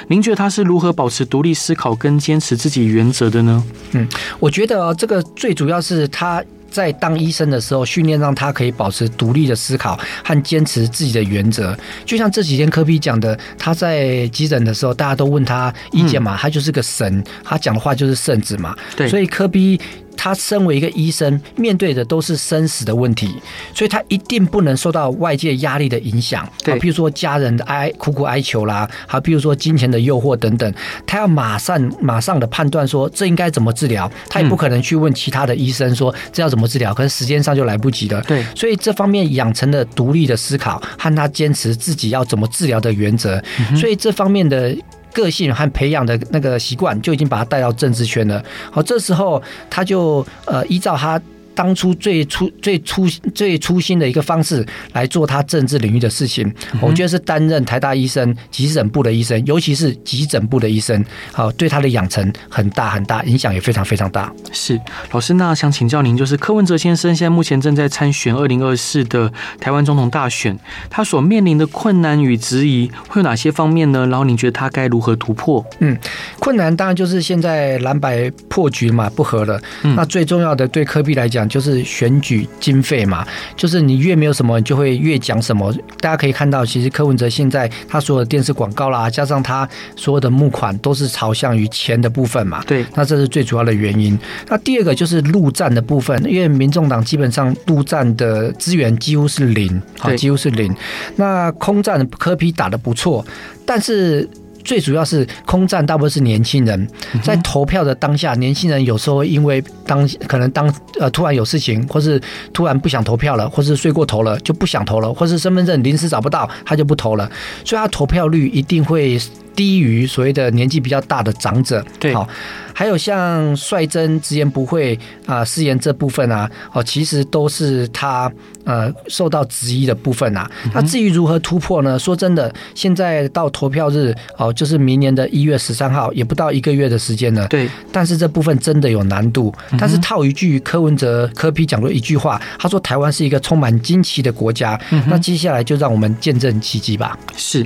[0.08, 3.62] 您觉得他是如何保持独立思考跟坚持自己原则的呢？
[3.92, 4.08] 嗯，
[4.40, 6.42] 我觉得这个最主要是他
[6.74, 11.78] 在当医生的时候训练，让他可以保持独立的思考和坚持自己的原则。
[12.04, 18.74] 就像这几天科比讲的，他在急诊的时候，大家都问他意见嘛，他就是个神，他讲的话就是圣旨嘛。
[18.96, 19.80] 对，所以柯 P。
[20.16, 23.34] 他身为一个医生，面对的都是生死的问题，
[23.74, 26.48] 所以他一定不能受到外界压力的影响。
[26.62, 30.72] 对，比如说家人的哀苦苦哀求啦，好，比如说金钱的诱惑等等，
[31.06, 38.20] 他要马上马上的判断说这应该怎么治疗，他也不可能去问其他的医生说这要怎么治疗，可是时间上就来不及了。
[38.22, 43.42] 对，所以这方面养成了独立的思考和他坚持自己要怎么治疗的原则，
[43.76, 44.76] 所以这方面的。
[45.14, 48.44] 个性和培养的那个习惯，就已经把他带到政治圈了。
[48.70, 51.18] 好，这时候他就呃依照他。
[51.54, 64.32] 当初最初最初最初心的一个方式来做他政治领域的事情，我觉得是担任台大医生急诊部的医生，尤其是急诊部的医生，好，对他的养成很大很大，影响也非常非常大。
[64.52, 64.78] 是
[65.12, 70.58] 老师，那想请教您，就是柯文哲先生现在目前正在参选二零二四的台湾总统大选，
[70.90, 74.06] 他所面临的困难与质疑会有哪些方面呢？
[74.08, 75.64] 然后您觉得他该如何突破？
[75.78, 75.96] 嗯，
[76.40, 79.60] 困难当然就是现在蓝白破局嘛，不合了。
[79.82, 81.43] 那最重要的对科比来讲。
[81.48, 83.26] 就是选举经费嘛，
[83.56, 85.72] 就是你越没有什么，你就会越讲什么。
[86.00, 92.62] 大家可以看到，其实柯文哲现在他所有的电视广告啦，加上他所有的募款，都是朝向于钱的部分嘛。
[92.66, 94.18] 对，那这是最主要的原因。
[94.48, 100.74] 那第二个就是陆战的部分，因为民众党基本上陆战的资源几乎是零，啊，几乎是零。
[101.16, 103.24] 那空战柯批打得不错，
[103.66, 104.28] 但是。
[104.64, 106.88] 最主要是空战，大部分是年轻人，
[107.22, 112.20] 在投票的当下，年轻人有时候因为当可能当呃突然有事情，或是
[112.52, 117.30] 突然不想投票了，或是睡过头了就不想投了，或是身份证临时找不到，他就不投了，
[117.64, 119.20] 所以他投票率一定会
[119.54, 121.84] 低于所谓的年纪比较大的长者。
[122.00, 122.26] 对，好，
[122.74, 128.30] 还有像率真直言不讳啊，誓言这部分啊，哦，其实都是他
[128.64, 130.50] 呃受到质疑的部分啊。
[130.74, 131.96] 那至于如何突破呢？
[131.98, 137.46] 说真的，现在到投票日哦，就是明年的一月十三号，也不到一个月的时间了。
[137.46, 139.54] 对，但是这部分真的有难度。
[139.78, 144.78] 但是套一句柯文哲柯批讲过一句话，他说台湾是一个充满惊奇的国家。
[145.06, 147.16] 那接下来就让我们见证奇迹吧。
[147.36, 147.64] 是，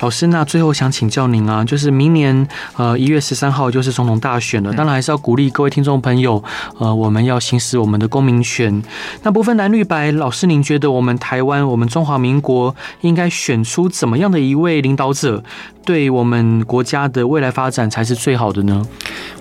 [0.00, 6.42] 老师，那最后想请教您啊，就是明年呃一月十三号就是总统大选了，当然还是要鼓励各位听众朋友，
[6.78, 8.82] 呃，我们要行使我们的公民权。
[9.22, 15.42] 那不分蓝绿白，老师您觉得我们台湾，我们中华民国应该选出怎么样的一位领导者？
[15.86, 18.84] 对我们国家的未来发展才是最好的呢？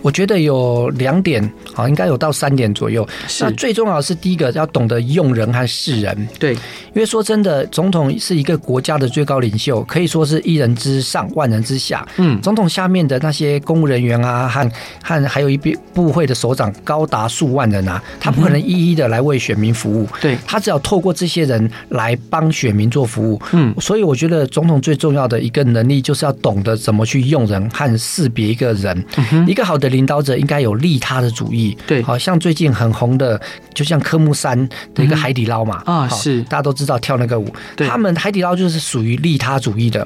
[0.03, 3.05] 我觉得有两点啊，应该有到三点左右。
[3.41, 6.27] 那最重要的是第一个，要懂得用人和事人。
[6.37, 6.59] 对，因
[7.01, 12.07] 为说真的，总统是一个国家的最高领袖，可以说是一人之上，万人之下。
[12.17, 14.71] 嗯，总统下面的那些公务人员啊，和
[15.01, 20.07] 和还有一部部会的首长，高达数万人啊，他不可能一一的来为选民服务。
[20.21, 23.41] 对，他只要透过这些人来帮选民做服务。
[23.53, 26.34] 嗯，所以我觉得总统最重要的一个能力就是要。
[26.41, 29.05] 懂得怎么去用人和识别一个人，
[29.47, 31.77] 一个好的领导者应该有利他的主义。
[31.87, 33.39] 对，好像最近很红的，
[33.73, 36.41] 就像科目三的一个海底捞嘛，啊，是。
[36.43, 40.05] 大家都知道跳那个舞，他们海底捞就是属于利他主义的。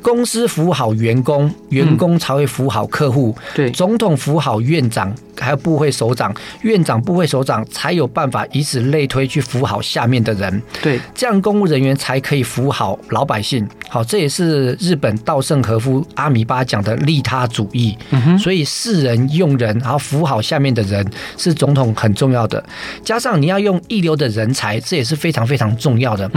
[0.00, 3.36] 公司服务好员工，员工才会服务好客户。
[3.54, 10.62] 对，总统服务好院长，还有部会首长，院长、部会首长才有办法以此类推去服务好下面的人。
[10.82, 13.68] 对，这样公务人员才可以服务好老百姓。
[13.88, 17.96] 好，这也是日本稻盛和夫阿米巴讲的利他主义。
[18.38, 21.06] 所以世人用人，然后服务好下面的人，
[21.38, 22.62] 是总统很重要的。
[23.04, 26.30] 加上你要用一流的人才，这也是非常非常重要的。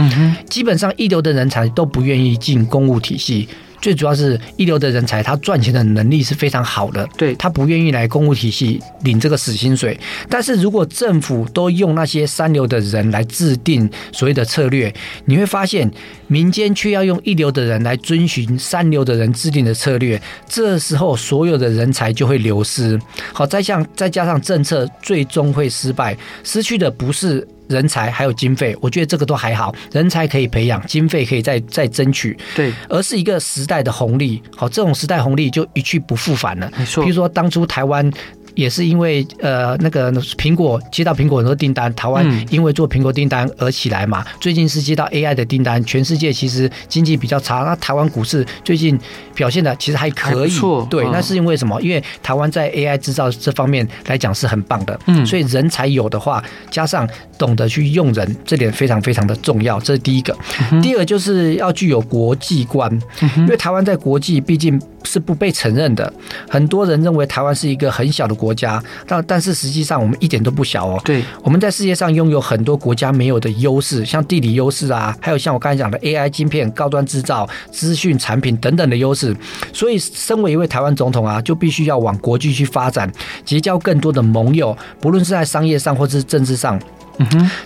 [0.48, 3.48] 基本上一流的人才都不愿意进公务体系。
[3.80, 9.98] 最主要是一流的人才，他赚钱的能力是非常好的，对，他不愿意来公务体系领这个死薪水。
[10.28, 14.92] 但是如果政府都用那些三流的人来制定所谓的策略，
[15.26, 15.90] 你会发现
[16.26, 22.98] 民间却要用一流的人来遵循三流的人制定的策略，这时候所有的人才就会流失。
[23.32, 27.46] 好，再像再加上政策最终会失败，失去的不是。
[27.68, 34.42] 人才还有经费，我觉得这个都还好，人才可以培养，经费可以再再争取，对，而是一个时代的红利。
[34.54, 36.70] 好，这种时代红利就一去不复返了。
[36.78, 38.10] 没错，比如说当初台湾。
[38.56, 44.24] 也是因为呃那个苹果接到苹果很多订单，台湾因为做苹果订单而起来嘛。
[44.40, 48.98] 最近是接到 AI 的订单，全世界其实经济比较差，那台湾股市最近
[49.34, 50.50] 表现的其实还可以。
[50.50, 51.80] 错，对，那是因为什么？
[51.82, 59.78] 因为台湾在 AI 制造这方面来讲是很棒的，嗯，所以人才有的话，加上懂得去用人，这点非常非常的重要。
[59.80, 60.34] 这是第一个。
[60.82, 62.90] 第二个就是要具有国际观，
[63.36, 66.10] 因为台湾在国际毕竟是不被承认的，
[66.48, 68.45] 很多人认为台湾是一个很小的国。
[68.46, 71.00] 国家，但但是实际上我们一点都不小哦。
[71.04, 79.36] 对，我们在世界上拥有很多国家没有的优势，像地理优势啊，还有像我刚才讲的 AI 晶片、高端制造、资讯产品等等的优势。
[79.72, 83.10] 所以，身为一位台湾总统啊，就必须要往国际去发展，
[83.44, 86.78] 结交更多的盟友，不论是在商业上或是政治上。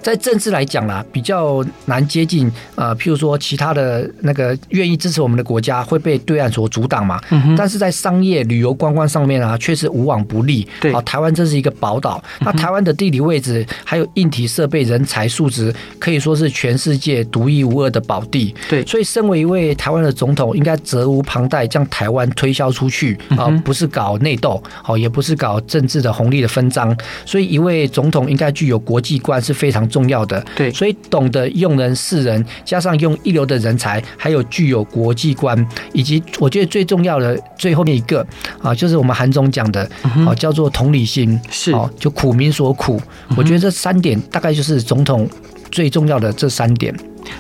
[0.03, 2.51] 在政治来讲啦，比较难接近。
[2.75, 7.21] 呃，譬如说，其他的那个愿意支持我们的国家会被对岸所阻挡嘛。
[7.31, 7.57] 嗯哼。
[7.57, 10.67] 但是在商业、旅游、观光上面啊，却是无往不利。
[10.81, 10.93] 对。
[10.93, 12.23] 啊，台湾这是一个宝岛。
[12.41, 18.55] 那台湾的地理位置，还有硬体设备、人才素质，可以说是全世界独一无二的宝地。
[18.69, 18.85] 对。
[18.87, 26.97] 所以，身为一位台湾的总统，应该责无旁贷，将台湾推销出去啊，不是搞内斗，哦，也不是搞政治的红利的分赃。
[27.27, 29.40] 所以，一位总统应该具有国际观。
[29.43, 38.27] 是非常重要的，对，所以懂得用人是人，加上用一流的人才，还有具有国际观，以及我觉得最重要的最后面一个
[38.63, 39.89] 啊，就是我们韩总讲的，
[40.27, 43.01] 啊，叫做同理心，是，就苦民所苦。
[43.37, 45.29] 我觉得这三点大概就是总统
[45.71, 46.95] 最重要的这三点。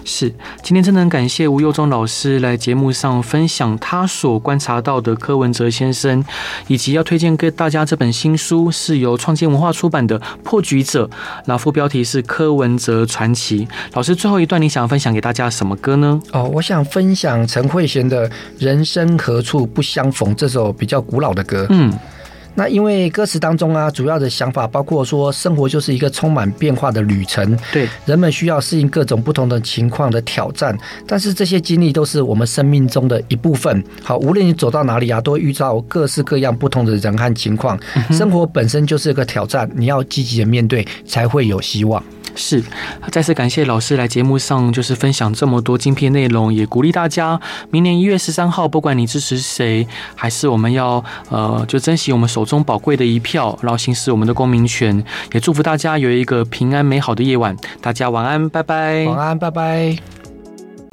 [0.04, 0.32] 是，
[0.62, 6.24] 今天真的很感谢吴佑忠老师来节目上分享他所观察到的柯文哲先生，
[6.66, 11.06] 以及要推荐给大家这本新书，是由创建文化出版的《破局者》，
[11.46, 13.66] 那副标题是《柯文哲传奇》。
[13.92, 16.20] 老师最后一段，你想要分享给大家什么歌呢？
[16.32, 18.28] 哦，我想分享陈慧娴的
[18.58, 21.66] 《人生何处不相逢》这首比较古老的歌。
[21.70, 21.92] 嗯。
[22.60, 33.82] 那因为歌词当中啊，主要的想法包括说，生活就是一个充满变化的旅程，对，人们需要适应各种不同的情况的挑战，但是这些经历都是我们生命中的一部分。
[34.02, 37.80] 好，无论你走到哪里啊，都会遇到各式各样不同的人和情况。
[38.10, 42.04] 生活本身就是一个挑战，你要积极的面对，才会有希望。
[42.36, 42.62] 是，
[43.10, 47.38] 再次感谢老师来节目上，就是分享这么多精辟内容，也鼓励大家，
[47.70, 49.84] 明年一月十三号，不管你支持谁，
[50.14, 57.56] 还是我们要呃，就珍惜我们手中宝贵的一票，然后行使我们的公民权，也祝福大家有一个平安美好的夜晚。
[57.80, 59.04] 大家晚安，拜拜。
[59.04, 60.19] 晚安，拜拜。